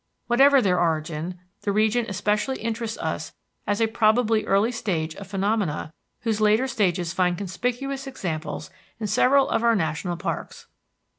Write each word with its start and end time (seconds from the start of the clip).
Whatever 0.25 0.63
their 0.63 0.79
origin 0.79 1.37
the 1.61 1.71
region 1.71 2.07
especially 2.09 2.59
interests 2.59 2.97
us 2.97 3.33
as 3.67 3.79
a 3.79 3.85
probably 3.85 4.43
early 4.47 4.71
stage 4.71 5.15
of 5.15 5.27
phenomena 5.27 5.93
whose 6.21 6.41
later 6.41 6.67
stages 6.67 7.13
find 7.13 7.37
conspicuous 7.37 8.07
examples 8.07 8.71
in 8.99 9.05
several 9.05 9.47
of 9.51 9.61
our 9.61 9.75
national 9.75 10.17
parks. 10.17 10.65